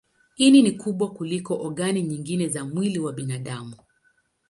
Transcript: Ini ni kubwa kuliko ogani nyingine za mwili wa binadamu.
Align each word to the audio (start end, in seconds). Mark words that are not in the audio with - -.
Ini 0.35 0.61
ni 0.61 0.71
kubwa 0.71 1.11
kuliko 1.11 1.61
ogani 1.63 2.03
nyingine 2.03 2.47
za 2.47 2.65
mwili 2.65 2.99
wa 2.99 3.13
binadamu. 3.13 3.75